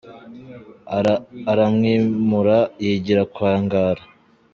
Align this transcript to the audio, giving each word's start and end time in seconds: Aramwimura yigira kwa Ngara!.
Aramwimura 1.51 2.57
yigira 2.83 3.23
kwa 3.33 3.53
Ngara!. 3.63 4.01